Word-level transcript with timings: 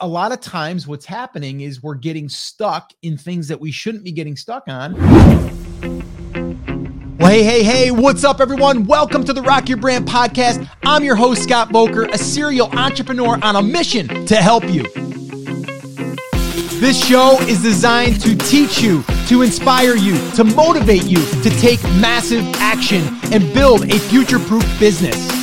a 0.00 0.06
lot 0.06 0.32
of 0.32 0.40
times 0.40 0.86
what's 0.86 1.06
happening 1.06 1.60
is 1.62 1.82
we're 1.82 1.94
getting 1.94 2.28
stuck 2.28 2.92
in 3.02 3.16
things 3.16 3.48
that 3.48 3.60
we 3.60 3.72
shouldn't 3.72 4.04
be 4.04 4.12
getting 4.12 4.36
stuck 4.36 4.64
on. 4.68 4.94
Well, 7.18 7.30
hey, 7.30 7.42
hey, 7.42 7.62
hey, 7.64 7.90
what's 7.90 8.22
up, 8.22 8.40
everyone? 8.40 8.84
Welcome 8.84 9.24
to 9.24 9.32
the 9.32 9.42
Rock 9.42 9.68
Your 9.68 9.78
Brand 9.78 10.06
podcast. 10.06 10.68
I'm 10.84 11.02
your 11.02 11.16
host, 11.16 11.42
Scott 11.42 11.70
Voelker, 11.70 12.12
a 12.12 12.18
serial 12.18 12.68
entrepreneur 12.78 13.38
on 13.42 13.56
a 13.56 13.62
mission 13.62 14.26
to 14.26 14.36
help 14.36 14.68
you. 14.70 14.84
This 16.78 17.04
show 17.04 17.38
is 17.42 17.60
designed 17.60 18.20
to 18.20 18.36
teach 18.36 18.80
you, 18.80 19.02
to 19.26 19.42
inspire 19.42 19.96
you, 19.96 20.16
to 20.32 20.44
motivate 20.44 21.04
you 21.04 21.16
to 21.42 21.50
take 21.58 21.82
massive 21.96 22.44
action 22.56 23.02
and 23.32 23.52
build 23.52 23.92
a 23.92 23.98
future 23.98 24.38
proof 24.38 24.64
business. 24.78 25.37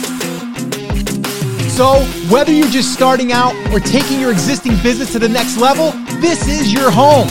So, 1.76 2.06
whether 2.30 2.54
you're 2.54 2.70
just 2.70 2.94
starting 2.94 3.34
out 3.34 3.54
or 3.74 3.82
taking 3.82 4.22
your 4.22 4.32
existing 4.32 4.82
business 4.82 5.12
to 5.12 5.20
the 5.20 5.28
next 5.28 5.58
level, 5.58 5.92
this 6.22 6.48
is 6.48 6.72
your 6.72 6.90
home. 6.90 7.28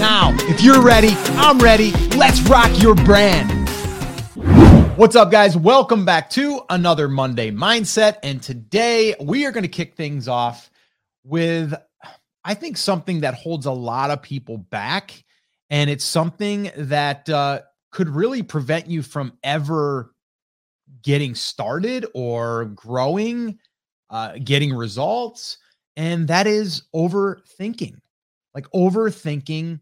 Now, 0.00 0.36
if 0.48 0.60
you're 0.60 0.82
ready, 0.82 1.10
I'm 1.36 1.60
ready. 1.60 1.92
Let's 2.16 2.40
rock 2.42 2.72
your 2.82 2.96
brand. 2.96 3.68
What's 4.98 5.14
up, 5.14 5.30
guys? 5.30 5.56
Welcome 5.56 6.04
back 6.04 6.28
to 6.30 6.62
another 6.70 7.06
Monday 7.06 7.52
Mindset. 7.52 8.16
And 8.24 8.42
today 8.42 9.14
we 9.20 9.46
are 9.46 9.52
going 9.52 9.62
to 9.62 9.68
kick 9.68 9.94
things 9.94 10.26
off 10.26 10.68
with, 11.22 11.72
I 12.44 12.54
think, 12.54 12.76
something 12.76 13.20
that 13.20 13.34
holds 13.34 13.66
a 13.66 13.70
lot 13.70 14.10
of 14.10 14.22
people 14.22 14.58
back. 14.58 15.22
And 15.70 15.88
it's 15.88 16.04
something 16.04 16.68
that 16.76 17.30
uh, 17.30 17.60
could 17.92 18.08
really 18.08 18.42
prevent 18.42 18.88
you 18.88 19.02
from 19.02 19.38
ever 19.44 20.13
getting 21.02 21.34
started 21.34 22.06
or 22.14 22.66
growing, 22.66 23.58
uh, 24.10 24.34
getting 24.42 24.74
results. 24.74 25.58
And 25.96 26.28
that 26.28 26.46
is 26.46 26.84
overthinking, 26.94 27.96
like 28.54 28.66
overthinking 28.74 29.80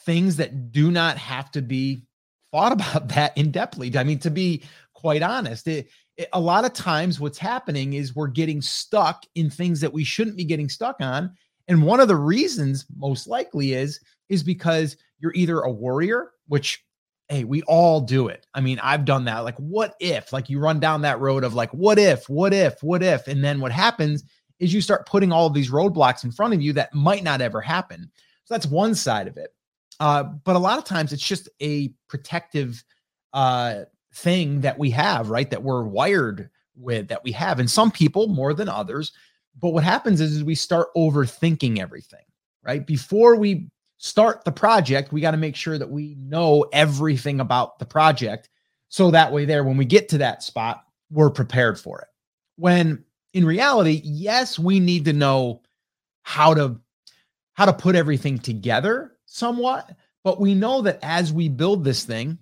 things 0.00 0.36
that 0.36 0.72
do 0.72 0.90
not 0.90 1.16
have 1.16 1.50
to 1.52 1.62
be 1.62 2.06
thought 2.52 2.72
about 2.94 3.08
that 3.08 3.36
in 3.36 3.52
depthly. 3.52 3.94
I 3.96 4.04
mean, 4.04 4.18
to 4.20 4.30
be 4.30 4.62
quite 4.92 5.22
honest, 5.22 5.66
it, 5.66 5.88
it, 6.16 6.28
a 6.32 6.40
lot 6.40 6.64
of 6.64 6.72
times 6.72 7.18
what's 7.18 7.38
happening 7.38 7.94
is 7.94 8.14
we're 8.14 8.26
getting 8.28 8.62
stuck 8.62 9.24
in 9.34 9.50
things 9.50 9.80
that 9.80 9.92
we 9.92 10.04
shouldn't 10.04 10.36
be 10.36 10.44
getting 10.44 10.68
stuck 10.68 10.96
on. 11.00 11.34
And 11.68 11.82
one 11.82 12.00
of 12.00 12.08
the 12.08 12.16
reasons, 12.16 12.86
most 12.96 13.26
likely, 13.26 13.72
is 13.72 14.00
is 14.28 14.42
because 14.42 14.96
you're 15.18 15.34
either 15.34 15.60
a 15.60 15.70
worrier, 15.70 16.32
which 16.48 16.84
hey, 17.28 17.44
we 17.44 17.62
all 17.62 18.00
do 18.00 18.28
it. 18.28 18.46
I 18.54 18.60
mean, 18.60 18.78
I've 18.82 19.04
done 19.04 19.24
that. 19.24 19.44
Like, 19.44 19.56
what 19.56 19.94
if? 19.98 20.32
Like, 20.32 20.50
you 20.50 20.58
run 20.58 20.78
down 20.78 21.02
that 21.02 21.20
road 21.20 21.42
of 21.42 21.54
like, 21.54 21.70
what 21.70 21.98
if, 21.98 22.28
what 22.28 22.52
if, 22.52 22.82
what 22.82 23.02
if? 23.02 23.26
And 23.28 23.42
then 23.42 23.60
what 23.60 23.72
happens 23.72 24.24
is 24.58 24.74
you 24.74 24.80
start 24.80 25.06
putting 25.06 25.32
all 25.32 25.46
of 25.46 25.54
these 25.54 25.70
roadblocks 25.70 26.24
in 26.24 26.32
front 26.32 26.54
of 26.54 26.60
you 26.60 26.72
that 26.74 26.94
might 26.94 27.24
not 27.24 27.40
ever 27.40 27.60
happen. 27.60 28.10
So 28.44 28.54
that's 28.54 28.66
one 28.66 28.94
side 28.94 29.26
of 29.26 29.36
it. 29.36 29.54
Uh, 30.00 30.24
but 30.24 30.56
a 30.56 30.58
lot 30.58 30.78
of 30.78 30.84
times 30.84 31.12
it's 31.12 31.26
just 31.26 31.48
a 31.62 31.92
protective 32.08 32.84
uh, 33.32 33.82
thing 34.14 34.60
that 34.60 34.78
we 34.78 34.90
have, 34.90 35.30
right? 35.30 35.50
That 35.50 35.62
we're 35.62 35.84
wired 35.84 36.50
with, 36.76 37.08
that 37.08 37.24
we 37.24 37.32
have. 37.32 37.58
And 37.58 37.70
some 37.70 37.90
people 37.90 38.28
more 38.28 38.52
than 38.54 38.68
others. 38.68 39.12
But 39.60 39.70
what 39.70 39.84
happens 39.84 40.20
is, 40.20 40.32
is 40.32 40.44
we 40.44 40.56
start 40.56 40.88
overthinking 40.96 41.78
everything, 41.78 42.24
right? 42.62 42.86
Before 42.86 43.36
we 43.36 43.70
start 43.98 44.44
the 44.44 44.52
project, 44.52 45.12
we 45.12 45.20
got 45.20 45.32
to 45.32 45.36
make 45.36 45.56
sure 45.56 45.78
that 45.78 45.90
we 45.90 46.16
know 46.18 46.66
everything 46.72 47.40
about 47.40 47.78
the 47.78 47.86
project. 47.86 48.48
So 48.88 49.10
that 49.10 49.32
way, 49.32 49.44
there, 49.44 49.64
when 49.64 49.76
we 49.76 49.84
get 49.84 50.08
to 50.10 50.18
that 50.18 50.42
spot, 50.42 50.84
we're 51.10 51.30
prepared 51.30 51.78
for 51.78 52.00
it. 52.00 52.08
When 52.56 53.04
in 53.32 53.44
reality, 53.44 54.00
yes, 54.04 54.58
we 54.58 54.80
need 54.80 55.04
to 55.06 55.12
know 55.12 55.62
how 56.22 56.54
to 56.54 56.80
how 57.54 57.66
to 57.66 57.72
put 57.72 57.94
everything 57.94 58.38
together 58.38 59.12
somewhat, 59.26 59.90
but 60.24 60.40
we 60.40 60.54
know 60.54 60.82
that 60.82 60.98
as 61.02 61.32
we 61.32 61.48
build 61.48 61.84
this 61.84 62.04
thing, 62.04 62.38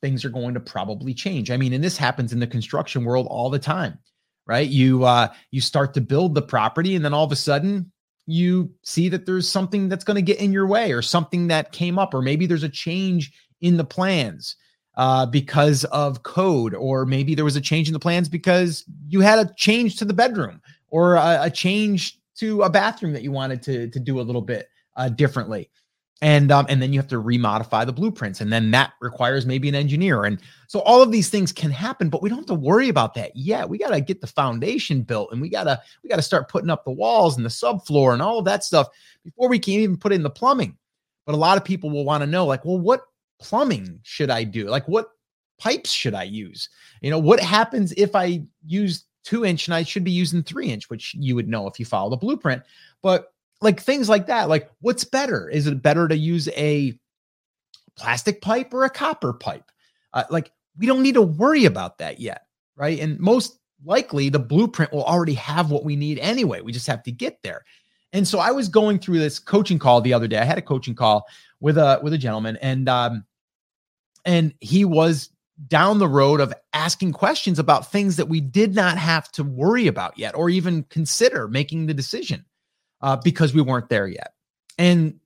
things 0.00 0.24
are 0.24 0.30
going 0.30 0.54
to 0.54 0.60
probably 0.60 1.14
change. 1.14 1.50
I 1.50 1.56
mean, 1.56 1.72
and 1.72 1.82
this 1.82 1.96
happens 1.96 2.32
in 2.32 2.38
the 2.38 2.46
construction 2.46 3.04
world 3.04 3.26
all 3.28 3.50
the 3.50 3.58
time, 3.58 3.98
right? 4.46 4.68
You 4.68 5.04
uh 5.04 5.28
you 5.50 5.60
start 5.60 5.94
to 5.94 6.00
build 6.00 6.34
the 6.34 6.42
property 6.42 6.94
and 6.94 7.04
then 7.04 7.14
all 7.14 7.24
of 7.24 7.32
a 7.32 7.36
sudden 7.36 7.90
you 8.26 8.70
see 8.82 9.08
that 9.08 9.24
there's 9.24 9.48
something 9.48 9.88
that's 9.88 10.04
going 10.04 10.16
to 10.16 10.22
get 10.22 10.38
in 10.38 10.52
your 10.52 10.66
way 10.66 10.92
or 10.92 11.02
something 11.02 11.46
that 11.48 11.72
came 11.72 11.98
up, 11.98 12.12
or 12.12 12.22
maybe 12.22 12.46
there's 12.46 12.62
a 12.62 12.68
change 12.68 13.32
in 13.60 13.76
the 13.76 13.84
plans 13.84 14.56
uh, 14.96 15.26
because 15.26 15.84
of 15.84 16.22
code, 16.22 16.74
or 16.74 17.06
maybe 17.06 17.34
there 17.34 17.44
was 17.44 17.56
a 17.56 17.60
change 17.60 17.88
in 17.88 17.92
the 17.92 18.00
plans 18.00 18.28
because 18.28 18.84
you 19.08 19.20
had 19.20 19.38
a 19.38 19.52
change 19.54 19.96
to 19.96 20.04
the 20.04 20.14
bedroom 20.14 20.60
or 20.88 21.14
a, 21.14 21.38
a 21.42 21.50
change 21.50 22.18
to 22.36 22.62
a 22.62 22.70
bathroom 22.70 23.12
that 23.12 23.22
you 23.22 23.32
wanted 23.32 23.62
to, 23.62 23.88
to 23.88 24.00
do 24.00 24.20
a 24.20 24.22
little 24.22 24.42
bit 24.42 24.68
uh, 24.96 25.08
differently 25.08 25.70
and 26.22 26.50
um, 26.50 26.64
and 26.68 26.80
then 26.80 26.92
you 26.92 26.98
have 26.98 27.08
to 27.08 27.22
remodify 27.22 27.84
the 27.84 27.92
blueprints 27.92 28.40
and 28.40 28.50
then 28.50 28.70
that 28.70 28.92
requires 29.00 29.44
maybe 29.44 29.68
an 29.68 29.74
engineer 29.74 30.24
and 30.24 30.40
so 30.66 30.80
all 30.80 31.02
of 31.02 31.12
these 31.12 31.28
things 31.28 31.52
can 31.52 31.70
happen 31.70 32.08
but 32.08 32.22
we 32.22 32.28
don't 32.28 32.38
have 32.38 32.46
to 32.46 32.54
worry 32.54 32.88
about 32.88 33.14
that 33.14 33.36
yet. 33.36 33.68
We 33.68 33.78
got 33.78 33.90
to 33.90 34.00
get 34.00 34.20
the 34.20 34.26
foundation 34.26 35.02
built 35.02 35.30
and 35.32 35.40
we 35.40 35.50
got 35.50 35.64
to 35.64 35.80
we 36.02 36.08
got 36.08 36.16
to 36.16 36.22
start 36.22 36.48
putting 36.48 36.70
up 36.70 36.84
the 36.84 36.90
walls 36.90 37.36
and 37.36 37.44
the 37.44 37.50
subfloor 37.50 38.14
and 38.14 38.22
all 38.22 38.38
of 38.38 38.46
that 38.46 38.64
stuff 38.64 38.88
before 39.24 39.48
we 39.48 39.58
can 39.58 39.74
even 39.74 39.96
put 39.96 40.12
in 40.12 40.22
the 40.22 40.30
plumbing. 40.30 40.76
But 41.26 41.34
a 41.34 41.38
lot 41.38 41.58
of 41.58 41.64
people 41.64 41.90
will 41.90 42.04
want 42.04 42.22
to 42.22 42.26
know 42.26 42.46
like 42.46 42.64
well 42.64 42.78
what 42.78 43.02
plumbing 43.38 44.00
should 44.02 44.30
i 44.30 44.42
do? 44.42 44.68
Like 44.68 44.88
what 44.88 45.10
pipes 45.58 45.90
should 45.90 46.14
i 46.14 46.22
use? 46.22 46.70
You 47.02 47.10
know 47.10 47.18
what 47.18 47.40
happens 47.40 47.92
if 47.92 48.16
i 48.16 48.42
use 48.64 49.04
two 49.22 49.44
inch 49.44 49.66
and 49.66 49.74
i 49.74 49.82
should 49.82 50.04
be 50.04 50.12
using 50.12 50.42
three 50.42 50.68
inch? 50.70 50.88
Which 50.88 51.14
you 51.14 51.34
would 51.34 51.48
know 51.48 51.66
if 51.66 51.78
you 51.78 51.84
follow 51.84 52.08
the 52.08 52.16
blueprint. 52.16 52.62
But 53.02 53.34
like 53.60 53.80
things 53.80 54.08
like 54.08 54.26
that. 54.26 54.48
Like, 54.48 54.70
what's 54.80 55.04
better? 55.04 55.48
Is 55.48 55.66
it 55.66 55.82
better 55.82 56.08
to 56.08 56.16
use 56.16 56.48
a 56.48 56.98
plastic 57.96 58.42
pipe 58.42 58.72
or 58.74 58.84
a 58.84 58.90
copper 58.90 59.32
pipe? 59.32 59.70
Uh, 60.12 60.24
like, 60.30 60.52
we 60.78 60.86
don't 60.86 61.02
need 61.02 61.14
to 61.14 61.22
worry 61.22 61.64
about 61.64 61.98
that 61.98 62.20
yet, 62.20 62.46
right? 62.76 62.98
And 62.98 63.18
most 63.18 63.58
likely, 63.84 64.28
the 64.28 64.38
blueprint 64.38 64.92
will 64.92 65.04
already 65.04 65.34
have 65.34 65.70
what 65.70 65.84
we 65.84 65.96
need 65.96 66.18
anyway. 66.18 66.60
We 66.60 66.72
just 66.72 66.86
have 66.86 67.02
to 67.04 67.12
get 67.12 67.42
there. 67.42 67.64
And 68.12 68.26
so 68.26 68.38
I 68.38 68.50
was 68.50 68.68
going 68.68 68.98
through 68.98 69.18
this 69.18 69.38
coaching 69.38 69.78
call 69.78 70.00
the 70.00 70.14
other 70.14 70.28
day. 70.28 70.38
I 70.38 70.44
had 70.44 70.58
a 70.58 70.62
coaching 70.62 70.94
call 70.94 71.26
with 71.60 71.76
a 71.76 71.98
with 72.02 72.12
a 72.12 72.18
gentleman, 72.18 72.56
and 72.62 72.88
um, 72.88 73.24
and 74.24 74.54
he 74.60 74.84
was 74.84 75.30
down 75.68 75.98
the 75.98 76.08
road 76.08 76.40
of 76.40 76.52
asking 76.72 77.12
questions 77.12 77.58
about 77.58 77.90
things 77.90 78.16
that 78.16 78.28
we 78.28 78.40
did 78.40 78.74
not 78.74 78.98
have 78.98 79.30
to 79.32 79.42
worry 79.42 79.86
about 79.86 80.18
yet, 80.18 80.34
or 80.34 80.48
even 80.48 80.84
consider 80.84 81.48
making 81.48 81.86
the 81.86 81.94
decision 81.94 82.44
uh, 83.06 83.14
because 83.14 83.54
we 83.54 83.62
weren't 83.62 83.88
there 83.88 84.08
yet. 84.08 84.34
And 84.78 85.20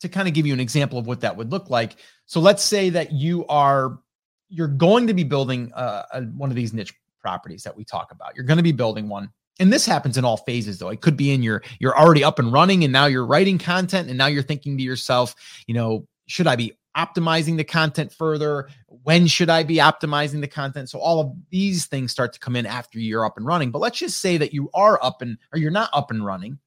to 0.00 0.08
kind 0.08 0.26
of 0.26 0.34
give 0.34 0.44
you 0.44 0.52
an 0.52 0.58
example 0.58 0.98
of 0.98 1.06
what 1.06 1.20
that 1.20 1.36
would 1.36 1.52
look 1.52 1.70
like. 1.70 1.94
So 2.26 2.40
let's 2.40 2.64
say 2.64 2.90
that 2.90 3.12
you 3.12 3.46
are 3.46 4.00
you're 4.48 4.66
going 4.66 5.06
to 5.06 5.14
be 5.14 5.22
building 5.22 5.72
uh, 5.72 6.02
a, 6.12 6.22
one 6.22 6.50
of 6.50 6.56
these 6.56 6.74
niche 6.74 6.92
properties 7.22 7.62
that 7.62 7.76
we 7.76 7.84
talk 7.84 8.10
about. 8.10 8.34
You're 8.34 8.44
going 8.44 8.56
to 8.56 8.62
be 8.64 8.72
building 8.72 9.08
one. 9.08 9.30
And 9.60 9.72
this 9.72 9.86
happens 9.86 10.18
in 10.18 10.24
all 10.24 10.36
phases 10.36 10.80
though. 10.80 10.88
It 10.88 11.00
could 11.00 11.16
be 11.16 11.30
in 11.32 11.44
your 11.44 11.62
you're 11.78 11.96
already 11.96 12.24
up 12.24 12.40
and 12.40 12.52
running 12.52 12.82
and 12.82 12.92
now 12.92 13.06
you're 13.06 13.24
writing 13.24 13.56
content 13.56 14.08
and 14.08 14.18
now 14.18 14.26
you're 14.26 14.42
thinking 14.42 14.76
to 14.76 14.82
yourself, 14.82 15.36
you 15.68 15.74
know, 15.74 16.08
should 16.26 16.48
I 16.48 16.56
be 16.56 16.76
optimizing 16.96 17.56
the 17.56 17.64
content 17.64 18.12
further? 18.12 18.68
When 19.04 19.28
should 19.28 19.48
I 19.48 19.62
be 19.62 19.76
optimizing 19.76 20.40
the 20.40 20.48
content? 20.48 20.90
So 20.90 20.98
all 20.98 21.20
of 21.20 21.32
these 21.50 21.86
things 21.86 22.10
start 22.10 22.32
to 22.32 22.40
come 22.40 22.56
in 22.56 22.66
after 22.66 22.98
you're 22.98 23.24
up 23.24 23.36
and 23.36 23.46
running. 23.46 23.70
But 23.70 23.78
let's 23.78 23.98
just 24.00 24.18
say 24.18 24.38
that 24.38 24.52
you 24.52 24.70
are 24.74 24.98
up 25.04 25.22
and 25.22 25.38
or 25.52 25.60
you're 25.60 25.70
not 25.70 25.88
up 25.92 26.10
and 26.10 26.26
running 26.26 26.58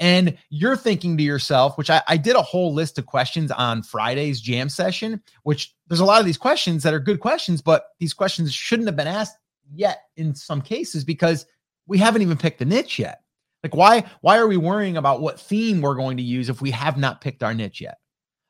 and 0.00 0.36
you're 0.50 0.76
thinking 0.76 1.16
to 1.16 1.22
yourself, 1.22 1.76
which 1.76 1.90
I, 1.90 2.02
I, 2.06 2.16
did 2.16 2.36
a 2.36 2.42
whole 2.42 2.72
list 2.72 2.98
of 2.98 3.06
questions 3.06 3.50
on 3.50 3.82
Friday's 3.82 4.40
jam 4.40 4.68
session, 4.68 5.20
which 5.42 5.74
there's 5.88 6.00
a 6.00 6.04
lot 6.04 6.20
of 6.20 6.26
these 6.26 6.36
questions 6.36 6.82
that 6.84 6.94
are 6.94 7.00
good 7.00 7.20
questions, 7.20 7.60
but 7.60 7.86
these 7.98 8.14
questions 8.14 8.52
shouldn't 8.52 8.86
have 8.86 8.96
been 8.96 9.08
asked 9.08 9.36
yet 9.74 10.02
in 10.16 10.34
some 10.34 10.62
cases 10.62 11.04
because 11.04 11.46
we 11.86 11.98
haven't 11.98 12.22
even 12.22 12.36
picked 12.36 12.58
the 12.58 12.64
niche 12.64 12.98
yet. 12.98 13.22
Like 13.62 13.74
why 13.74 14.04
why 14.20 14.38
are 14.38 14.46
we 14.46 14.56
worrying 14.56 14.96
about 14.96 15.20
what 15.20 15.40
theme 15.40 15.80
we're 15.80 15.96
going 15.96 16.16
to 16.18 16.22
use 16.22 16.48
if 16.48 16.60
we 16.60 16.70
have 16.70 16.96
not 16.96 17.20
picked 17.20 17.42
our 17.42 17.54
niche 17.54 17.80
yet? 17.80 17.98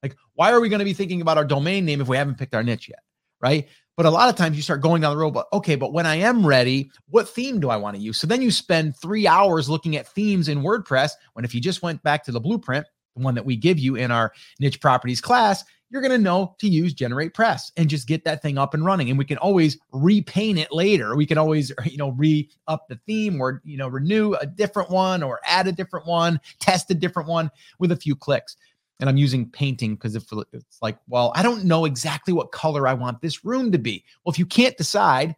Like 0.03 0.17
why 0.35 0.53
are 0.53 0.61
we 0.61 0.69
going 0.69 0.81
to 0.81 0.85
be 0.85 0.93
thinking 0.93 1.23
about 1.23 1.39
our 1.39 1.45
domain 1.45 1.87
name 1.87 2.01
if 2.01 2.09
we 2.09 2.17
haven't 2.17 2.39
picked 2.39 2.55
our 2.55 2.63
niche 2.63 2.89
yet? 2.89 3.01
Right? 3.41 3.69
But 3.99 4.07
a 4.07 4.11
lot 4.11 4.29
of 4.29 4.37
times 4.37 4.55
you 4.55 4.63
start 4.63 4.81
going 4.81 5.03
down 5.03 5.11
the 5.11 5.21
road, 5.21 5.33
but 5.33 5.49
okay, 5.53 5.75
but 5.75 5.93
when 5.93 6.07
I 6.07 6.15
am 6.15 6.47
ready, 6.47 6.89
what 7.09 7.29
theme 7.29 7.59
do 7.59 7.69
I 7.69 7.77
want 7.77 7.97
to 7.97 8.01
use? 8.01 8.17
So 8.17 8.29
then 8.29 8.41
you 8.41 8.53
spend 8.53 8.97
three 8.97 9.27
hours 9.27 9.69
looking 9.69 9.97
at 9.97 10.07
themes 10.07 10.47
in 10.47 10.63
WordPress. 10.63 11.11
When 11.33 11.45
if 11.45 11.53
you 11.53 11.61
just 11.61 11.83
went 11.83 12.01
back 12.05 12.23
to 12.27 12.31
the 12.31 12.39
blueprint, 12.39 12.87
the 13.17 13.25
one 13.25 13.35
that 13.35 13.45
we 13.45 13.57
give 13.57 13.77
you 13.77 13.97
in 13.97 14.13
our 14.13 14.33
niche 14.61 14.81
properties 14.81 15.21
class, 15.21 15.65
you're 15.91 16.01
going 16.01 16.13
to 16.13 16.19
know 16.19 16.55
to 16.61 16.69
use 16.69 16.95
GeneratePress 16.95 17.73
and 17.77 17.91
just 17.91 18.07
get 18.07 18.23
that 18.23 18.41
thing 18.41 18.57
up 18.57 18.73
and 18.73 18.85
running. 18.85 19.11
And 19.11 19.19
we 19.19 19.25
can 19.25 19.39
always 19.39 19.77
repaint 19.91 20.61
it 20.61 20.71
later. 20.71 21.17
We 21.17 21.27
can 21.27 21.37
always, 21.37 21.73
you 21.85 21.97
know, 21.97 22.11
re 22.11 22.49
up 22.69 22.87
the 22.89 23.01
theme 23.05 23.41
or, 23.41 23.63
you 23.65 23.79
know, 23.79 23.89
renew 23.89 24.35
a 24.35 24.47
different 24.47 24.91
one 24.91 25.25
or 25.25 25.41
add 25.45 25.67
a 25.67 25.73
different 25.73 26.07
one, 26.07 26.39
test 26.61 26.89
a 26.93 26.95
different 26.95 27.29
one 27.29 27.51
with 27.81 27.91
a 27.91 27.97
few 27.97 28.15
clicks 28.15 28.57
and 29.01 29.09
I'm 29.09 29.17
using 29.17 29.49
painting 29.49 29.95
because 29.95 30.17
if 30.17 30.25
it's 30.53 30.79
like, 30.83 30.99
well, 31.07 31.33
I 31.35 31.43
don't 31.43 31.65
know 31.65 31.85
exactly 31.85 32.33
what 32.35 32.53
color 32.53 32.89
I 32.89 32.95
want 32.95 33.21
this 33.21 33.45
room 33.45 33.71
to 33.73 33.79
be. 33.79 34.05
Well, 34.25 34.33
if 34.33 34.39
you 34.39 34.47
can't 34.47 34.77
decide, 34.77 35.37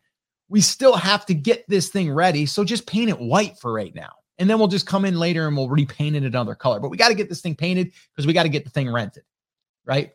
we 0.48 0.60
still 0.60 0.96
have 0.96 1.26
to 1.26 1.34
get 1.34 1.68
this 1.68 1.88
thing 1.88 2.12
ready. 2.12 2.46
So 2.46 2.64
just 2.64 2.86
paint 2.86 3.10
it 3.10 3.18
white 3.18 3.58
for 3.58 3.72
right 3.72 3.94
now. 3.94 4.10
And 4.38 4.48
then 4.48 4.58
we'll 4.58 4.68
just 4.68 4.86
come 4.86 5.04
in 5.04 5.18
later 5.18 5.46
and 5.46 5.56
we'll 5.56 5.68
repaint 5.68 6.16
it 6.16 6.24
another 6.24 6.54
color. 6.54 6.80
But 6.80 6.90
we 6.90 6.96
got 6.96 7.08
to 7.08 7.14
get 7.14 7.28
this 7.28 7.42
thing 7.42 7.54
painted 7.54 7.92
because 8.14 8.26
we 8.26 8.32
got 8.32 8.44
to 8.44 8.48
get 8.48 8.64
the 8.64 8.70
thing 8.70 8.90
rented, 8.90 9.24
right? 9.84 10.12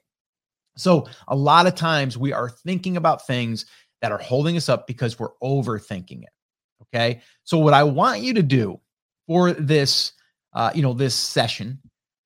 So 0.75 1.07
a 1.27 1.35
lot 1.35 1.67
of 1.67 1.75
times 1.75 2.17
we 2.17 2.33
are 2.33 2.49
thinking 2.49 2.97
about 2.97 3.27
things 3.27 3.65
that 4.01 4.11
are 4.11 4.17
holding 4.17 4.57
us 4.57 4.67
up 4.67 4.87
because 4.87 5.19
we're 5.19 5.33
overthinking 5.41 6.23
it. 6.23 6.29
Okay. 6.81 7.21
So 7.43 7.59
what 7.59 7.73
I 7.73 7.83
want 7.83 8.21
you 8.21 8.33
to 8.33 8.43
do 8.43 8.79
for 9.27 9.53
this, 9.53 10.13
uh, 10.53 10.71
you 10.73 10.81
know, 10.81 10.93
this 10.93 11.15
session, 11.15 11.79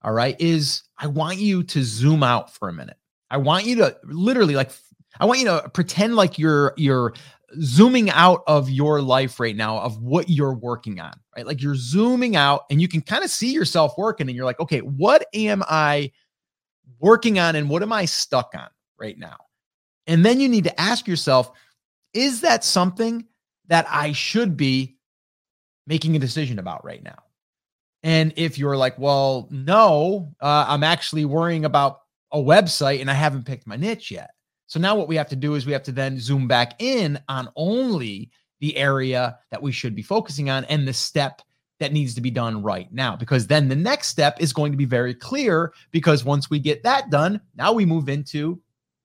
all 0.04 0.14
right, 0.14 0.36
is 0.40 0.84
I 0.98 1.08
want 1.08 1.38
you 1.38 1.64
to 1.64 1.84
zoom 1.84 2.24
out 2.24 2.54
for 2.54 2.70
a 2.70 2.74
minute. 2.74 2.98
I 3.30 3.38
want 3.38 3.66
you 3.66 3.76
to 3.78 3.98
literally 4.04 4.56
like, 4.56 4.72
I 5.20 5.26
want 5.26 5.40
you 5.40 5.46
to 5.46 5.70
pretend 5.74 6.16
like 6.16 6.40
you're 6.40 6.74
you're 6.78 7.14
zooming 7.62 8.10
out 8.12 8.44
of 8.48 8.70
your 8.70 9.02
life 9.02 9.40
right 9.40 9.56
now 9.56 9.80
of 9.80 10.02
what 10.02 10.30
you're 10.30 10.54
working 10.54 11.00
on, 11.00 11.14
right? 11.36 11.46
Like 11.46 11.62
you're 11.62 11.76
zooming 11.76 12.36
out 12.36 12.62
and 12.70 12.82
you 12.82 12.88
can 12.88 13.02
kind 13.02 13.24
of 13.24 13.30
see 13.30 13.52
yourself 13.52 13.94
working 13.98 14.28
and 14.28 14.36
you're 14.36 14.46
like, 14.46 14.60
okay, 14.60 14.80
what 14.80 15.26
am 15.34 15.64
I 15.68 16.12
working 17.00 17.40
on 17.40 17.56
and 17.56 17.70
what 17.70 17.82
am 17.82 17.92
I 17.92 18.06
stuck 18.06 18.52
on 18.56 18.68
right 19.00 19.18
now? 19.18 19.38
And 20.08 20.26
then 20.26 20.40
you 20.40 20.50
need 20.50 20.66
to 20.66 20.82
ask 20.82 21.08
yourself, 21.08 21.52
is 22.14 22.42
that 22.42 22.64
something 22.64 23.26
that 23.68 23.86
I 23.90 24.12
should 24.12 24.58
be 24.58 24.98
making 25.88 26.16
a 26.16 26.20
decision 26.20 26.60
about 26.60 26.84
right 26.84 27.04
now? 27.04 27.18
And 28.04 28.34
if 28.36 28.58
you're 28.58 28.78
like, 28.78 28.98
well, 28.98 29.48
no, 29.52 30.34
uh, 30.42 30.66
I'm 30.68 30.84
actually 30.84 31.26
worrying 31.26 31.66
about 31.66 32.02
a 32.32 32.38
website 32.38 33.02
and 33.02 33.10
I 33.10 33.14
haven't 33.14 33.46
picked 33.46 33.68
my 33.68 33.76
niche 33.76 34.12
yet. 34.12 34.32
So 34.68 34.80
now 34.80 34.96
what 34.96 35.08
we 35.08 35.16
have 35.16 35.30
to 35.30 35.36
do 35.36 35.56
is 35.56 35.66
we 35.66 35.74
have 35.74 35.84
to 35.84 35.92
then 35.92 36.20
zoom 36.20 36.48
back 36.48 36.82
in 36.82 37.20
on 37.28 37.50
only 37.56 38.30
the 38.60 38.78
area 38.78 39.38
that 39.52 39.62
we 39.62 39.72
should 39.72 39.96
be 39.96 40.02
focusing 40.02 40.50
on 40.50 40.64
and 40.66 40.88
the 40.88 40.94
step 40.94 41.42
that 41.80 41.94
needs 41.94 42.14
to 42.14 42.22
be 42.22 42.30
done 42.30 42.62
right 42.62 42.92
now. 42.92 43.16
Because 43.16 43.48
then 43.48 43.68
the 43.68 43.76
next 43.76 44.10
step 44.10 44.38
is 44.40 44.54
going 44.54 44.72
to 44.72 44.78
be 44.78 44.86
very 44.86 45.16
clear. 45.16 45.74
Because 45.92 46.24
once 46.24 46.50
we 46.50 46.60
get 46.60 46.84
that 46.84 47.10
done, 47.10 47.42
now 47.56 47.74
we 47.74 47.86
move 47.86 48.10
into 48.10 48.62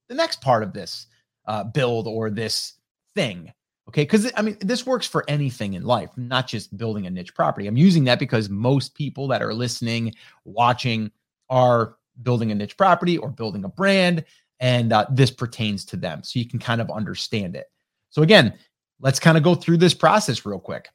the 0.09 0.15
next 0.15 0.41
part 0.41 0.63
of 0.63 0.73
this 0.73 1.07
uh, 1.47 1.65
build 1.65 2.07
or 2.07 2.31
this 2.31 2.75
thing. 3.15 3.53
Okay. 3.89 4.03
Because 4.03 4.31
I 4.37 4.43
mean, 4.43 4.57
this 4.61 4.87
works 4.87 5.07
for 5.07 5.25
anything 5.29 5.75
in 5.75 5.85
life, 5.85 6.11
not 6.17 6.47
just 6.47 6.77
building 6.77 7.07
a 7.07 7.11
niche 7.11 7.35
property. 7.35 7.67
I'm 7.67 7.77
using 7.77 8.05
that 8.05 8.19
because 8.19 8.49
most 8.49 8.95
people 8.95 9.29
that 9.29 9.43
are 9.43 9.53
listening, 9.53 10.15
watching, 10.45 11.11
are 11.51 11.97
building 12.23 12.51
a 12.51 12.55
niche 12.55 12.77
property 12.77 13.19
or 13.19 13.29
building 13.29 13.65
a 13.65 13.69
brand. 13.69 14.25
And 14.61 14.93
uh, 14.93 15.07
this 15.11 15.31
pertains 15.31 15.85
to 15.87 15.97
them. 15.97 16.23
So 16.23 16.39
you 16.39 16.49
can 16.49 16.59
kind 16.59 16.81
of 16.81 16.91
understand 16.91 17.57
it. 17.57 17.67
So, 18.11 18.23
again, 18.23 18.55
let's 19.01 19.19
kind 19.19 19.37
of 19.37 19.43
go 19.43 19.55
through 19.55 19.79
this 19.79 19.95
process 19.95 20.47
real 20.47 20.61
quick. 20.61 20.89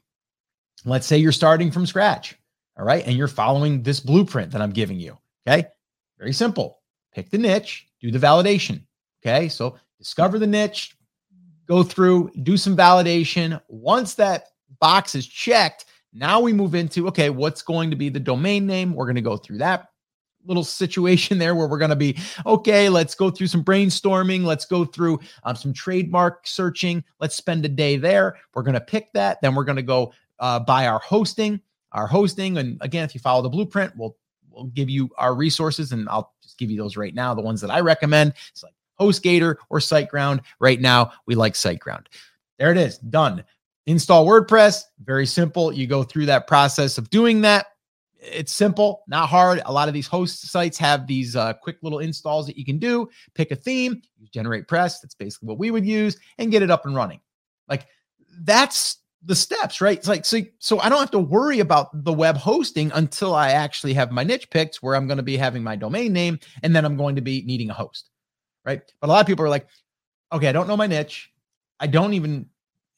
Let's 0.86 1.06
say 1.06 1.18
you're 1.18 1.32
starting 1.32 1.70
from 1.70 1.86
scratch. 1.86 2.36
All 2.78 2.86
right. 2.86 3.06
And 3.06 3.18
you're 3.18 3.28
following 3.28 3.84
this 3.84 4.00
blueprint 4.00 4.52
that 4.52 4.62
I'm 4.62 4.72
giving 4.72 5.00
you. 5.00 5.18
Okay. 5.46 5.68
Very 6.18 6.34
simple. 6.34 6.80
Pick 7.14 7.30
the 7.30 7.38
niche, 7.38 7.88
do 8.00 8.12
the 8.12 8.20
validation. 8.20 8.82
Okay. 9.22 9.50
So 9.50 9.78
discover 9.98 10.40
the 10.40 10.48
niche, 10.48 10.96
go 11.70 11.84
through, 11.84 12.32
do 12.44 12.58
some 12.58 12.76
validation. 12.76 13.62
Once 13.70 14.16
that 14.16 14.48
box 14.80 15.16
is 15.16 15.28
checked, 15.28 15.86
now 16.12 16.40
we 16.40 16.52
move 16.52 16.74
into 16.74 17.08
okay, 17.08 17.30
what's 17.30 17.62
going 17.62 17.92
to 17.92 17.96
be 17.96 18.10
the 18.10 18.20
domain 18.20 18.66
name? 18.66 18.94
We're 18.94 19.06
going 19.06 19.16
to 19.16 19.22
go 19.22 19.38
through 19.38 19.60
that 19.60 19.90
little 20.46 20.64
situation 20.64 21.38
there 21.38 21.54
where 21.54 21.68
we're 21.68 21.78
going 21.78 21.90
to 21.90 21.98
be 21.98 22.18
okay 22.46 22.88
let's 22.88 23.14
go 23.14 23.30
through 23.30 23.48
some 23.48 23.64
brainstorming. 23.64 24.44
Let's 24.44 24.66
go 24.66 24.84
through 24.84 25.20
um, 25.44 25.56
some 25.56 25.74
trademark 25.74 26.48
searching. 26.48 27.04
Let's 27.20 27.36
spend 27.36 27.66
a 27.66 27.70
day 27.70 27.98
there. 27.98 28.38
We're 28.56 28.64
going 28.64 28.74
to 28.74 28.82
pick 28.82 29.12
that. 29.14 29.40
Then 29.42 29.54
we're 29.54 29.66
going 29.66 29.76
to 29.76 29.84
go 29.84 30.14
uh, 30.40 30.60
buy 30.60 30.88
our 30.88 31.00
hosting. 31.00 31.62
Our 31.92 32.06
hosting 32.06 32.58
and 32.60 32.78
again 32.82 33.04
if 33.04 33.16
you 33.16 33.20
follow 33.20 33.42
the 33.42 33.50
blueprint 33.50 33.98
we'll 33.98 34.16
we'll 34.52 34.66
give 34.66 34.92
you 34.92 35.10
our 35.18 35.34
resources 35.34 35.92
and 35.92 36.08
i'll 36.08 36.36
just 36.44 36.56
give 36.60 36.70
you 36.70 36.78
those 36.78 36.96
right 36.96 37.16
now 37.16 37.34
the 37.34 37.42
ones 37.42 37.62
that 37.62 37.72
i 37.72 37.80
recommend. 37.80 38.34
It's 38.52 38.62
like 38.62 38.74
HostGator 39.00 39.56
or 39.70 39.80
SiteGround. 39.80 40.42
Right 40.60 40.80
now, 40.80 41.12
we 41.26 41.36
like 41.36 41.54
SiteGround. 41.54 42.08
There 42.58 42.72
it 42.72 42.78
is, 42.78 42.98
done. 42.98 43.44
Install 43.86 44.28
WordPress, 44.28 44.84
very 45.04 45.26
simple. 45.26 45.72
You 45.74 45.88
go 45.88 46.04
through 46.04 46.28
that 46.28 46.46
process 46.46 46.98
of 46.98 47.10
doing 47.10 47.42
that. 47.42 47.68
It's 48.20 48.54
simple, 48.54 49.04
not 49.08 49.30
hard. 49.30 49.62
A 49.66 49.72
lot 49.72 49.88
of 49.88 49.94
these 49.94 50.06
host 50.06 50.42
sites 50.52 50.78
have 50.78 51.08
these 51.08 51.36
uh, 51.36 51.54
quick 51.54 51.78
little 51.82 52.00
installs 52.00 52.46
that 52.48 52.58
you 52.58 52.66
can 52.66 52.78
do. 52.78 53.10
Pick 53.34 53.52
a 53.52 53.56
theme, 53.56 54.02
GeneratePress. 54.36 55.02
That's 55.02 55.16
basically 55.16 55.48
what 55.48 55.58
we 55.58 55.72
would 55.72 55.86
use, 55.86 56.18
and 56.38 56.52
get 56.52 56.62
it 56.62 56.70
up 56.70 56.86
and 56.86 56.96
running. 56.96 57.22
Like 57.68 57.88
that's 58.42 58.98
the 59.24 59.36
steps, 59.36 59.82
right? 59.82 59.98
It's 59.98 60.08
like 60.08 60.26
so, 60.26 60.42
so 60.60 60.80
I 60.80 60.90
don't 60.90 61.00
have 61.00 61.12
to 61.12 61.20
worry 61.20 61.60
about 61.60 61.88
the 62.04 62.14
web 62.14 62.36
hosting 62.38 62.92
until 62.94 63.34
I 63.34 63.52
actually 63.52 63.94
have 63.94 64.12
my 64.12 64.24
niche 64.24 64.50
picked, 64.50 64.78
where 64.78 64.96
I'm 64.96 65.08
going 65.08 65.18
to 65.18 65.24
be 65.24 65.38
having 65.38 65.64
my 65.64 65.78
domain 65.78 66.12
name, 66.12 66.40
and 66.62 66.76
then 66.76 66.84
I'm 66.84 66.98
going 66.98 67.16
to 67.16 67.22
be 67.22 67.42
needing 67.44 67.70
a 67.70 67.74
host 67.74 68.10
right? 68.66 68.82
But 69.02 69.08
a 69.08 69.12
lot 69.12 69.22
of 69.22 69.28
people 69.28 69.46
are 69.46 69.50
like, 69.50 69.68
okay, 70.32 70.48
I 70.48 70.52
don't 70.52 70.68
know 70.68 70.78
my 70.78 70.88
niche. 70.88 71.32
I 71.80 71.88
don't 71.88 72.14
even 72.14 72.48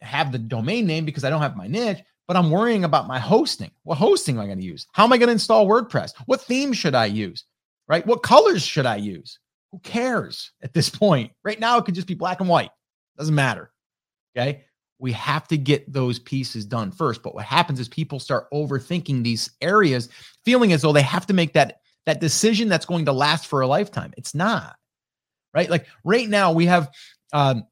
have 0.02 0.32
the 0.32 0.40
domain 0.40 0.86
name 0.86 1.06
because 1.06 1.24
I 1.24 1.30
don't 1.30 1.42
have 1.42 1.56
my 1.56 1.68
niche, 1.68 2.00
but 2.28 2.36
I'm 2.36 2.52
worrying 2.52 2.84
about 2.84 3.08
my 3.08 3.20
hosting. 3.20 3.72
What 3.84 3.98
hosting 3.98 4.36
am 4.36 4.42
I 4.42 4.46
going 4.46 4.58
to 4.58 4.64
use? 4.64 4.88
How 4.94 5.04
am 5.04 5.14
I 5.14 5.18
going 5.18 5.28
to 5.28 5.34
install 5.34 5.68
WordPress? 5.68 6.14
What 6.26 6.42
theme 6.42 6.74
should 6.74 6.96
I 6.96 7.06
use? 7.06 7.46
Right? 7.88 8.06
What 8.06 8.24
colors 8.24 8.64
should 8.64 8.86
I 8.86 8.96
use? 8.96 9.40
Who 9.72 9.80
cares 9.80 10.52
at 10.64 10.74
this 10.74 10.90
point? 10.90 11.32
Right 11.44 11.60
now, 11.60 11.78
it 11.78 11.86
could 11.86 11.96
just 11.96 12.08
be 12.08 12.16
black 12.16 12.40
and 12.40 12.50
white. 12.50 12.72
Doesn't 13.18 13.36
matter. 13.36 13.72
Okay. 14.36 14.66
We 15.00 15.12
have 15.14 15.48
to 15.48 15.58
get 15.58 15.92
those 15.92 16.20
pieces 16.20 16.64
done 16.66 16.92
first. 16.92 17.24
But 17.24 17.34
what 17.34 17.46
happens 17.46 17.80
is 17.80 17.90
people 17.90 18.20
start 18.20 18.46
overthinking 18.54 19.24
these 19.24 19.50
areas, 19.60 20.10
feeling 20.46 20.74
as 20.74 20.84
though 20.84 20.94
they 20.94 21.02
have 21.02 21.26
to 21.28 21.34
make 21.34 21.54
that 21.54 21.78
that 22.06 22.20
decision 22.20 22.68
that's 22.68 22.86
going 22.86 23.06
to 23.06 23.12
last 23.12 23.48
for 23.48 23.62
a 23.62 23.68
lifetime. 23.68 24.12
It's 24.18 24.34
not 24.34 24.76
right? 25.54 25.70
Like 25.70 25.88
right 26.04 26.30
now, 26.30 26.52
we 26.52 26.66
have 26.66 26.90
um, 27.34 27.66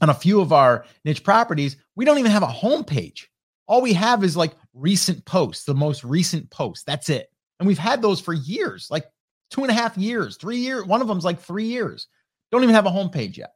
on 0.00 0.10
a 0.10 0.14
few 0.14 0.40
of 0.40 0.52
our 0.52 0.84
niche 1.04 1.24
properties, 1.24 1.76
we 1.96 2.04
don't 2.04 2.18
even 2.18 2.30
have 2.30 2.42
a 2.42 2.46
homepage. 2.46 3.26
All 3.66 3.82
we 3.82 3.92
have 3.92 4.24
is 4.24 4.36
like 4.36 4.52
recent 4.74 5.24
posts, 5.24 5.64
the 5.64 5.74
most 5.74 6.02
recent 6.04 6.50
posts. 6.50 6.84
That's 6.84 7.08
it. 7.08 7.30
And 7.58 7.66
we've 7.66 7.78
had 7.78 8.02
those 8.02 8.20
for 8.20 8.32
years, 8.32 8.88
like 8.90 9.06
two 9.50 9.62
and 9.62 9.70
a 9.70 9.74
half 9.74 9.96
years, 9.96 10.36
three 10.36 10.56
years. 10.56 10.84
One 10.84 11.00
of 11.00 11.08
them's 11.08 11.24
like 11.24 11.40
three 11.40 11.66
years. 11.66 12.08
Don't 12.50 12.62
even 12.62 12.74
have 12.74 12.86
a 12.86 12.90
homepage 12.90 13.36
yet. 13.36 13.54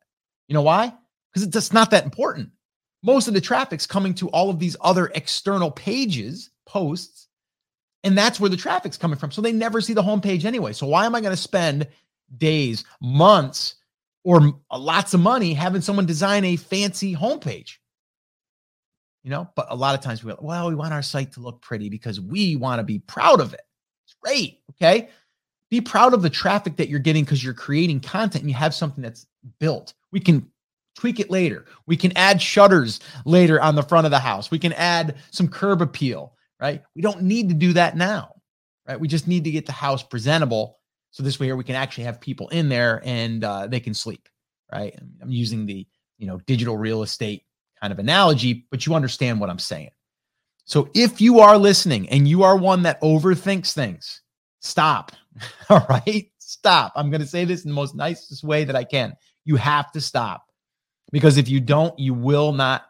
You 0.48 0.54
know 0.54 0.62
why? 0.62 0.92
Because 1.32 1.46
it's 1.46 1.54
just 1.54 1.72
not 1.72 1.90
that 1.90 2.04
important. 2.04 2.50
Most 3.02 3.28
of 3.28 3.34
the 3.34 3.40
traffic's 3.40 3.86
coming 3.86 4.14
to 4.14 4.28
all 4.28 4.50
of 4.50 4.58
these 4.58 4.76
other 4.80 5.10
external 5.14 5.70
pages, 5.70 6.50
posts, 6.66 7.28
and 8.02 8.16
that's 8.16 8.38
where 8.38 8.50
the 8.50 8.56
traffic's 8.56 8.98
coming 8.98 9.18
from. 9.18 9.30
So 9.30 9.40
they 9.40 9.52
never 9.52 9.80
see 9.80 9.94
the 9.94 10.02
homepage 10.02 10.44
anyway. 10.44 10.74
So 10.74 10.86
why 10.86 11.06
am 11.06 11.14
I 11.14 11.20
going 11.20 11.34
to 11.34 11.40
spend 11.40 11.86
days, 12.36 12.84
months, 13.00 13.76
or 14.24 14.54
uh, 14.70 14.78
lots 14.78 15.14
of 15.14 15.20
money 15.20 15.54
having 15.54 15.82
someone 15.82 16.06
design 16.06 16.44
a 16.44 16.56
fancy 16.56 17.14
homepage. 17.14 17.76
You 19.22 19.30
know, 19.30 19.48
but 19.56 19.66
a 19.70 19.76
lot 19.76 19.94
of 19.94 20.02
times 20.02 20.22
we 20.22 20.32
go, 20.32 20.38
well, 20.40 20.68
we 20.68 20.74
want 20.74 20.92
our 20.92 21.02
site 21.02 21.32
to 21.32 21.40
look 21.40 21.62
pretty 21.62 21.88
because 21.88 22.20
we 22.20 22.56
want 22.56 22.78
to 22.78 22.84
be 22.84 22.98
proud 22.98 23.40
of 23.40 23.54
it. 23.54 23.62
It's 24.04 24.14
great. 24.22 24.60
Okay. 24.72 25.08
Be 25.70 25.80
proud 25.80 26.12
of 26.12 26.20
the 26.20 26.28
traffic 26.28 26.76
that 26.76 26.90
you're 26.90 26.98
getting 26.98 27.24
because 27.24 27.42
you're 27.42 27.54
creating 27.54 28.00
content 28.00 28.42
and 28.42 28.50
you 28.50 28.56
have 28.56 28.74
something 28.74 29.02
that's 29.02 29.26
built. 29.60 29.94
We 30.12 30.20
can 30.20 30.46
tweak 30.94 31.20
it 31.20 31.30
later. 31.30 31.64
We 31.86 31.96
can 31.96 32.12
add 32.16 32.40
shutters 32.40 33.00
later 33.24 33.60
on 33.60 33.74
the 33.74 33.82
front 33.82 34.04
of 34.04 34.10
the 34.10 34.18
house. 34.18 34.50
We 34.50 34.58
can 34.58 34.74
add 34.74 35.16
some 35.30 35.48
curb 35.48 35.80
appeal, 35.80 36.34
right? 36.60 36.82
We 36.94 37.00
don't 37.00 37.22
need 37.22 37.48
to 37.48 37.54
do 37.54 37.72
that 37.72 37.96
now, 37.96 38.34
right? 38.86 39.00
We 39.00 39.08
just 39.08 39.26
need 39.26 39.44
to 39.44 39.50
get 39.50 39.64
the 39.64 39.72
house 39.72 40.02
presentable 40.02 40.78
so 41.14 41.22
this 41.22 41.38
way 41.38 41.46
here 41.46 41.54
we 41.54 41.62
can 41.62 41.76
actually 41.76 42.02
have 42.02 42.20
people 42.20 42.48
in 42.48 42.68
there 42.68 43.00
and 43.04 43.44
uh, 43.44 43.68
they 43.68 43.78
can 43.78 43.94
sleep, 43.94 44.28
right? 44.72 44.98
I'm 45.22 45.30
using 45.30 45.64
the 45.64 45.86
you 46.18 46.26
know 46.26 46.38
digital 46.38 46.76
real 46.76 47.04
estate 47.04 47.44
kind 47.80 47.92
of 47.92 48.00
analogy, 48.00 48.66
but 48.68 48.84
you 48.84 48.96
understand 48.96 49.38
what 49.38 49.48
I'm 49.48 49.60
saying. 49.60 49.90
So 50.64 50.90
if 50.92 51.20
you 51.20 51.38
are 51.38 51.56
listening 51.56 52.08
and 52.08 52.26
you 52.26 52.42
are 52.42 52.56
one 52.56 52.82
that 52.82 53.00
overthinks 53.00 53.72
things, 53.72 54.22
stop. 54.58 55.12
All 55.70 55.86
right, 55.88 56.28
stop. 56.38 56.92
I'm 56.96 57.10
going 57.10 57.20
to 57.20 57.28
say 57.28 57.44
this 57.44 57.62
in 57.62 57.70
the 57.70 57.76
most 57.76 57.94
nicest 57.94 58.42
way 58.42 58.64
that 58.64 58.74
I 58.74 58.82
can. 58.82 59.14
You 59.44 59.54
have 59.54 59.92
to 59.92 60.00
stop 60.00 60.46
because 61.12 61.36
if 61.36 61.48
you 61.48 61.60
don't, 61.60 61.96
you 61.96 62.12
will 62.12 62.50
not 62.50 62.86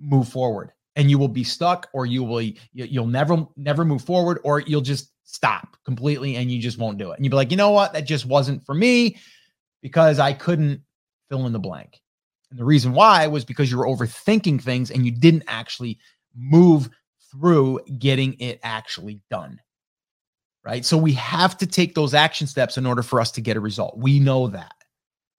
move 0.00 0.28
forward 0.28 0.72
and 0.96 1.08
you 1.08 1.20
will 1.20 1.28
be 1.28 1.44
stuck 1.44 1.88
or 1.92 2.04
you 2.04 2.24
will 2.24 2.42
you'll 2.72 3.06
never 3.06 3.46
never 3.56 3.84
move 3.84 4.02
forward 4.02 4.40
or 4.42 4.58
you'll 4.58 4.80
just 4.80 5.12
stop 5.30 5.76
completely 5.84 6.36
and 6.36 6.50
you 6.50 6.60
just 6.60 6.78
won't 6.78 6.98
do 6.98 7.12
it. 7.12 7.16
And 7.16 7.24
you'd 7.24 7.30
be 7.30 7.36
like, 7.36 7.50
you 7.50 7.56
know 7.56 7.70
what? 7.70 7.92
That 7.92 8.02
just 8.02 8.26
wasn't 8.26 8.64
for 8.66 8.74
me 8.74 9.16
because 9.80 10.18
I 10.18 10.32
couldn't 10.32 10.82
fill 11.28 11.46
in 11.46 11.52
the 11.52 11.58
blank. 11.58 12.00
And 12.50 12.58
the 12.58 12.64
reason 12.64 12.92
why 12.92 13.26
was 13.28 13.44
because 13.44 13.70
you 13.70 13.78
were 13.78 13.86
overthinking 13.86 14.60
things 14.60 14.90
and 14.90 15.06
you 15.06 15.12
didn't 15.12 15.44
actually 15.46 15.98
move 16.36 16.90
through 17.30 17.80
getting 17.98 18.34
it 18.40 18.58
actually 18.62 19.22
done. 19.30 19.60
Right. 20.64 20.84
So 20.84 20.98
we 20.98 21.12
have 21.12 21.56
to 21.58 21.66
take 21.66 21.94
those 21.94 22.12
action 22.12 22.46
steps 22.46 22.76
in 22.76 22.84
order 22.84 23.02
for 23.02 23.20
us 23.20 23.30
to 23.32 23.40
get 23.40 23.56
a 23.56 23.60
result. 23.60 23.96
We 23.96 24.18
know 24.18 24.48
that. 24.48 24.74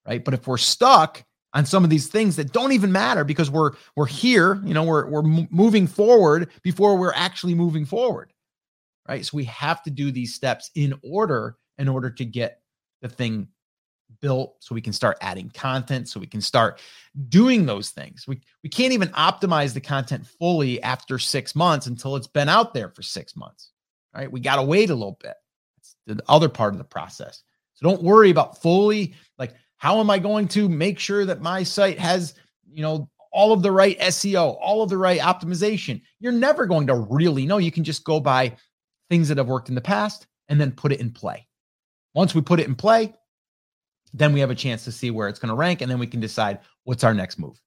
Right. 0.08 0.24
But 0.24 0.34
if 0.34 0.48
we're 0.48 0.58
stuck 0.58 1.24
on 1.54 1.66
some 1.66 1.84
of 1.84 1.90
these 1.90 2.08
things 2.08 2.38
that 2.38 2.54
don't 2.54 2.72
even 2.72 2.92
matter 2.92 3.24
because 3.24 3.52
we're 3.52 3.72
we're 3.96 4.08
here, 4.08 4.60
you 4.64 4.74
know, 4.74 4.84
we're 4.84 5.08
we're 5.08 5.22
moving 5.22 5.86
forward 5.86 6.50
before 6.64 6.98
we're 6.98 7.14
actually 7.14 7.54
moving 7.54 7.86
forward. 7.86 8.34
Right? 9.08 9.26
So 9.26 9.36
we 9.36 9.46
have 9.46 9.84
to 9.84 9.90
do 9.90 10.12
these 10.12 10.34
steps 10.34 10.72
in 10.76 10.94
order 11.04 11.58
in 11.78 11.88
order 11.88 12.10
to 12.10 12.26
get 12.26 12.62
the 13.02 13.10
thing 13.10 13.48
built 14.20 14.56
so 14.60 14.76
we 14.76 14.82
can 14.82 14.94
start 14.94 15.18
adding 15.22 15.50
content 15.54 16.08
so 16.08 16.20
we 16.20 16.28
can 16.28 16.42
start 16.42 16.80
doing 17.30 17.66
those 17.66 17.90
things. 17.90 18.28
We 18.28 18.42
we 18.64 18.70
can't 18.70 18.94
even 18.94 19.10
optimize 19.10 19.74
the 19.74 19.82
content 19.82 20.28
fully 20.28 20.82
after 20.84 21.18
6 21.18 21.56
months 21.56 21.88
until 21.88 22.16
it's 22.16 22.28
been 22.28 22.50
out 22.50 22.74
there 22.74 22.90
for 22.90 23.02
6 23.02 23.36
months. 23.36 23.72
Right? 24.14 24.32
We 24.32 24.40
got 24.40 24.58
to 24.58 24.64
wait 24.64 24.90
a 24.90 24.96
little 24.96 25.18
bit. 25.22 25.36
It's 25.78 25.96
the 26.06 26.22
other 26.28 26.50
part 26.50 26.74
of 26.74 26.78
the 26.78 26.84
process. 26.84 27.44
So 27.74 27.90
don't 27.90 28.04
worry 28.04 28.30
about 28.30 28.62
fully 28.62 29.16
like 29.40 29.54
how 29.78 30.00
am 30.00 30.12
I 30.12 30.20
going 30.20 30.48
to 30.50 30.70
make 30.70 31.00
sure 31.00 31.26
that 31.26 31.42
my 31.42 31.64
site 31.64 31.98
has, 31.98 32.36
you 32.70 32.84
know, 32.84 33.10
all 33.32 33.52
of 33.54 33.64
the 33.64 33.72
right 33.72 33.98
SEO, 34.00 34.58
all 34.62 34.84
of 34.84 34.90
the 34.90 34.98
right 34.98 35.20
optimization? 35.20 36.02
You're 36.20 36.34
never 36.34 36.68
going 36.68 36.86
to 36.88 36.96
really 36.96 37.48
know. 37.48 37.58
You 37.58 37.72
can 37.72 37.84
just 37.84 38.04
go 38.04 38.20
by 38.20 38.56
things 39.12 39.28
that 39.28 39.38
have 39.38 39.48
worked 39.48 39.70
in 39.70 39.76
the 39.76 39.82
past 39.82 40.26
and 40.50 40.60
then 40.60 40.72
put 40.72 40.92
it 40.92 41.00
in 41.00 41.12
play. 41.12 41.48
Once 42.16 42.34
we 42.34 42.42
put 42.42 42.60
it 42.60 42.68
in 42.68 42.76
play, 42.76 43.14
then 44.14 44.34
we 44.34 44.40
have 44.40 44.50
a 44.50 44.56
chance 44.56 44.84
to 44.86 44.92
see 44.92 45.12
where 45.12 45.28
it's 45.28 45.40
going 45.40 45.50
to 45.50 45.56
rank 45.56 45.82
and 45.82 45.92
then 45.92 46.00
we 46.00 46.08
can 46.08 46.20
decide 46.20 46.60
what's 46.86 47.04
our 47.04 47.14
next 47.14 47.38
move. 47.38 47.62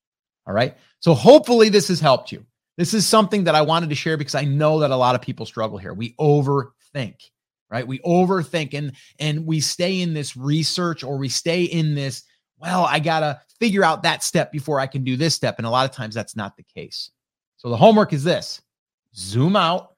All 0.47 0.55
right. 0.55 0.77
So 1.01 1.15
hopefully 1.15 1.69
this 1.69 1.89
has 1.89 2.01
helped 2.01 2.33
you. 2.33 2.45
This 2.77 2.93
is 2.93 3.07
something 3.07 3.45
that 3.45 3.55
I 3.55 3.63
wanted 3.63 3.91
to 3.91 3.95
share 3.95 4.17
because 4.17 4.35
I 4.35 4.45
know 4.45 4.81
that 4.81 4.91
a 4.91 4.97
lot 4.97 5.15
of 5.15 5.23
people 5.23 5.47
struggle 5.47 5.79
here. 5.79 5.95
We 5.95 6.15
overthink 6.15 7.21
right? 7.75 7.89
We 7.89 7.99
overthink 8.01 8.73
and 8.73 8.93
and 9.19 9.47
we 9.47 9.61
stay 9.61 10.01
in 10.01 10.15
this 10.15 10.37
research 10.37 11.03
or 11.03 11.19
we 11.19 11.29
stay 11.29 11.65
in 11.65 11.97
this, 11.97 12.23
well, 12.59 12.85
I 12.85 13.01
got 13.01 13.21
to 13.21 13.41
figure 13.59 13.83
out 13.83 14.05
that 14.05 14.23
step 14.23 14.53
before 14.53 14.79
I 14.79 14.87
can 14.87 15.03
do 15.03 15.17
this 15.17 15.35
step 15.35 15.57
and 15.59 15.67
a 15.67 15.71
lot 15.71 15.89
of 15.89 15.95
times 15.95 16.15
that's 16.15 16.37
not 16.37 16.57
the 16.57 16.63
case. 16.63 17.11
So 17.57 17.69
the 17.69 17.77
homework 17.77 18.13
is 18.13 18.23
this. 18.23 18.63
Zoom 19.17 19.57
out, 19.57 19.94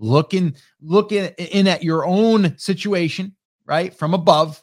look 0.00 0.34
in 0.34 0.56
look 0.80 1.12
in, 1.12 1.32
in 1.38 1.68
at 1.68 1.84
your 1.84 2.04
own 2.04 2.58
situation, 2.58 3.36
right? 3.64 3.94
From 3.94 4.14
above. 4.14 4.62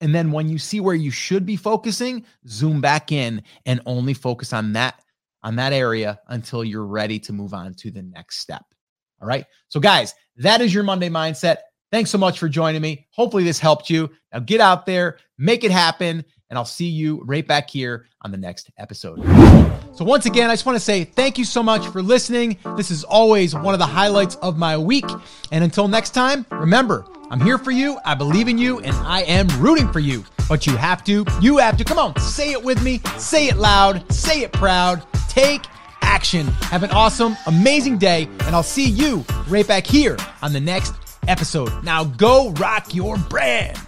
And 0.00 0.14
then 0.14 0.30
when 0.30 0.48
you 0.48 0.58
see 0.58 0.78
where 0.78 0.94
you 0.94 1.10
should 1.10 1.44
be 1.44 1.56
focusing, 1.56 2.24
zoom 2.46 2.80
back 2.80 3.10
in 3.10 3.42
and 3.66 3.80
only 3.84 4.14
focus 4.14 4.52
on 4.52 4.74
that 4.74 5.02
on 5.42 5.56
that 5.56 5.72
area 5.72 6.20
until 6.28 6.62
you're 6.62 6.86
ready 6.86 7.18
to 7.20 7.32
move 7.32 7.54
on 7.54 7.74
to 7.74 7.90
the 7.90 8.02
next 8.02 8.38
step. 8.38 8.64
All 9.20 9.26
right. 9.26 9.44
So, 9.68 9.80
guys, 9.80 10.14
that 10.36 10.60
is 10.60 10.72
your 10.72 10.84
Monday 10.84 11.08
mindset. 11.08 11.56
Thanks 11.90 12.10
so 12.10 12.18
much 12.18 12.38
for 12.38 12.48
joining 12.48 12.82
me. 12.82 13.06
Hopefully, 13.10 13.44
this 13.44 13.58
helped 13.58 13.90
you. 13.90 14.10
Now, 14.32 14.40
get 14.40 14.60
out 14.60 14.86
there, 14.86 15.18
make 15.38 15.64
it 15.64 15.70
happen, 15.70 16.24
and 16.50 16.58
I'll 16.58 16.64
see 16.64 16.88
you 16.88 17.22
right 17.24 17.46
back 17.46 17.68
here 17.68 18.06
on 18.22 18.30
the 18.30 18.36
next 18.36 18.70
episode. 18.78 19.22
So, 19.94 20.04
once 20.04 20.26
again, 20.26 20.50
I 20.50 20.52
just 20.52 20.66
want 20.66 20.76
to 20.76 20.84
say 20.84 21.04
thank 21.04 21.38
you 21.38 21.44
so 21.44 21.62
much 21.62 21.86
for 21.88 22.02
listening. 22.02 22.58
This 22.76 22.90
is 22.90 23.04
always 23.04 23.54
one 23.54 23.74
of 23.74 23.80
the 23.80 23.86
highlights 23.86 24.36
of 24.36 24.56
my 24.56 24.76
week. 24.76 25.04
And 25.50 25.64
until 25.64 25.88
next 25.88 26.10
time, 26.10 26.46
remember, 26.50 27.04
I'm 27.30 27.40
here 27.40 27.58
for 27.58 27.70
you, 27.70 27.98
I 28.04 28.14
believe 28.14 28.48
in 28.48 28.58
you, 28.58 28.78
and 28.80 28.94
I 28.96 29.22
am 29.22 29.48
rooting 29.60 29.92
for 29.92 30.00
you. 30.00 30.24
But 30.48 30.66
you 30.66 30.76
have 30.76 31.04
to, 31.04 31.26
you 31.40 31.58
have 31.58 31.76
to, 31.76 31.84
come 31.84 31.98
on, 31.98 32.18
say 32.18 32.52
it 32.52 32.62
with 32.62 32.82
me, 32.82 33.00
say 33.18 33.48
it 33.48 33.56
loud, 33.56 34.10
say 34.12 34.42
it 34.42 34.52
proud, 34.52 35.02
take 35.28 35.64
action. 36.00 36.46
Have 36.46 36.82
an 36.82 36.90
awesome, 36.90 37.36
amazing 37.46 37.98
day, 37.98 38.28
and 38.40 38.54
I'll 38.54 38.62
see 38.62 38.88
you 38.88 39.24
right 39.48 39.66
back 39.66 39.86
here 39.86 40.16
on 40.42 40.52
the 40.52 40.60
next 40.60 40.94
episode. 41.26 41.84
Now 41.84 42.04
go 42.04 42.50
rock 42.52 42.94
your 42.94 43.18
brand. 43.18 43.87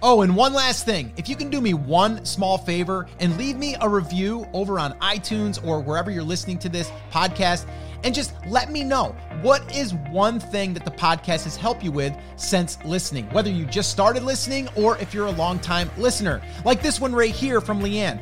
Oh, 0.00 0.22
and 0.22 0.36
one 0.36 0.52
last 0.52 0.84
thing. 0.84 1.12
If 1.16 1.28
you 1.28 1.34
can 1.34 1.50
do 1.50 1.60
me 1.60 1.74
one 1.74 2.24
small 2.24 2.56
favor 2.56 3.08
and 3.18 3.36
leave 3.36 3.56
me 3.56 3.74
a 3.80 3.88
review 3.88 4.46
over 4.52 4.78
on 4.78 4.92
iTunes 5.00 5.64
or 5.66 5.80
wherever 5.80 6.08
you're 6.08 6.22
listening 6.22 6.56
to 6.60 6.68
this 6.68 6.92
podcast, 7.10 7.68
and 8.04 8.14
just 8.14 8.32
let 8.46 8.70
me 8.70 8.84
know 8.84 9.16
what 9.42 9.74
is 9.74 9.94
one 10.12 10.38
thing 10.38 10.72
that 10.74 10.84
the 10.84 10.90
podcast 10.92 11.42
has 11.42 11.56
helped 11.56 11.82
you 11.82 11.90
with 11.90 12.14
since 12.36 12.78
listening, 12.84 13.28
whether 13.30 13.50
you 13.50 13.66
just 13.66 13.90
started 13.90 14.22
listening 14.22 14.68
or 14.76 14.96
if 14.98 15.12
you're 15.12 15.26
a 15.26 15.32
long-time 15.32 15.90
listener, 15.98 16.40
like 16.64 16.80
this 16.80 17.00
one 17.00 17.12
right 17.12 17.34
here 17.34 17.60
from 17.60 17.80
Leanne. 17.80 18.20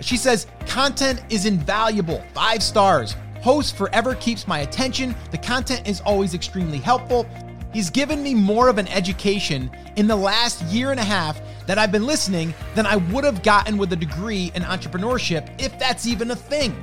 She 0.00 0.16
says, 0.16 0.46
content 0.66 1.22
is 1.28 1.44
invaluable, 1.44 2.22
five 2.32 2.62
stars. 2.62 3.16
Host 3.42 3.76
forever 3.76 4.14
keeps 4.14 4.48
my 4.48 4.60
attention. 4.60 5.14
The 5.30 5.38
content 5.38 5.86
is 5.86 6.00
always 6.00 6.32
extremely 6.32 6.78
helpful. 6.78 7.26
He's 7.72 7.90
given 7.90 8.22
me 8.22 8.34
more 8.34 8.68
of 8.68 8.78
an 8.78 8.88
education 8.88 9.70
in 9.96 10.06
the 10.06 10.16
last 10.16 10.62
year 10.64 10.90
and 10.90 10.98
a 10.98 11.04
half 11.04 11.40
that 11.66 11.78
I've 11.78 11.92
been 11.92 12.06
listening 12.06 12.54
than 12.74 12.86
I 12.86 12.96
would 12.96 13.24
have 13.24 13.42
gotten 13.42 13.76
with 13.76 13.92
a 13.92 13.96
degree 13.96 14.50
in 14.54 14.62
entrepreneurship, 14.62 15.50
if 15.60 15.78
that's 15.78 16.06
even 16.06 16.30
a 16.30 16.36
thing. 16.36 16.74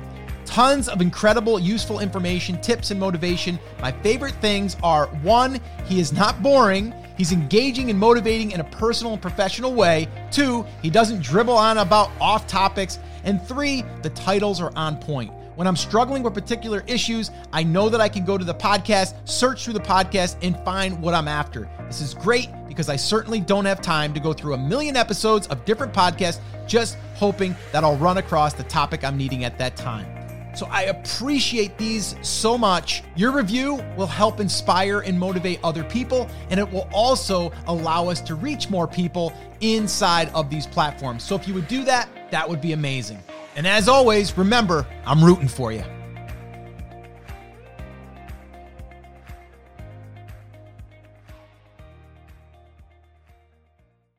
Tons 0.44 0.88
of 0.88 1.00
incredible, 1.00 1.58
useful 1.58 1.98
information, 1.98 2.60
tips, 2.60 2.92
and 2.92 3.00
motivation. 3.00 3.58
My 3.80 3.90
favorite 3.90 4.34
things 4.34 4.76
are 4.82 5.06
one, 5.22 5.60
he 5.86 5.98
is 5.98 6.12
not 6.12 6.40
boring. 6.40 6.94
He's 7.16 7.32
engaging 7.32 7.90
and 7.90 7.98
motivating 7.98 8.52
in 8.52 8.60
a 8.60 8.64
personal 8.64 9.14
and 9.14 9.22
professional 9.22 9.74
way. 9.74 10.06
Two, 10.30 10.66
he 10.82 10.90
doesn't 10.90 11.22
dribble 11.22 11.56
on 11.56 11.78
about 11.78 12.10
off 12.20 12.46
topics. 12.46 12.98
And 13.24 13.42
three, 13.42 13.84
the 14.02 14.10
titles 14.10 14.60
are 14.60 14.70
on 14.76 14.98
point. 14.98 15.32
When 15.56 15.66
I'm 15.66 15.76
struggling 15.76 16.22
with 16.22 16.34
particular 16.34 16.84
issues, 16.86 17.30
I 17.50 17.62
know 17.62 17.88
that 17.88 17.98
I 17.98 18.10
can 18.10 18.26
go 18.26 18.36
to 18.36 18.44
the 18.44 18.54
podcast, 18.54 19.14
search 19.24 19.64
through 19.64 19.72
the 19.72 19.80
podcast, 19.80 20.36
and 20.42 20.54
find 20.66 21.00
what 21.00 21.14
I'm 21.14 21.28
after. 21.28 21.66
This 21.86 22.02
is 22.02 22.12
great 22.12 22.50
because 22.68 22.90
I 22.90 22.96
certainly 22.96 23.40
don't 23.40 23.64
have 23.64 23.80
time 23.80 24.12
to 24.12 24.20
go 24.20 24.34
through 24.34 24.52
a 24.52 24.58
million 24.58 24.96
episodes 24.96 25.46
of 25.46 25.64
different 25.64 25.94
podcasts 25.94 26.40
just 26.66 26.98
hoping 27.14 27.56
that 27.72 27.84
I'll 27.84 27.96
run 27.96 28.18
across 28.18 28.52
the 28.52 28.64
topic 28.64 29.02
I'm 29.02 29.16
needing 29.16 29.44
at 29.44 29.56
that 29.56 29.76
time. 29.76 30.06
So 30.54 30.66
I 30.70 30.84
appreciate 30.84 31.78
these 31.78 32.16
so 32.20 32.58
much. 32.58 33.02
Your 33.14 33.32
review 33.32 33.82
will 33.96 34.06
help 34.06 34.40
inspire 34.40 35.00
and 35.00 35.18
motivate 35.18 35.60
other 35.64 35.84
people, 35.84 36.28
and 36.50 36.60
it 36.60 36.70
will 36.70 36.88
also 36.92 37.50
allow 37.66 38.08
us 38.08 38.20
to 38.22 38.34
reach 38.34 38.68
more 38.68 38.86
people 38.86 39.32
inside 39.62 40.28
of 40.34 40.50
these 40.50 40.66
platforms. 40.66 41.22
So 41.22 41.34
if 41.34 41.48
you 41.48 41.54
would 41.54 41.68
do 41.68 41.82
that, 41.84 42.10
that 42.30 42.46
would 42.46 42.60
be 42.60 42.72
amazing. 42.72 43.22
And 43.56 43.66
as 43.66 43.88
always, 43.88 44.36
remember, 44.36 44.86
I'm 45.06 45.24
rooting 45.24 45.48
for 45.48 45.72
you. 45.72 45.82